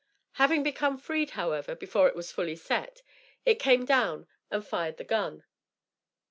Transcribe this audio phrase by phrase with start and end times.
[0.41, 3.03] Having become freed, however, before it was fully set,
[3.45, 5.43] it came down and fired the gun.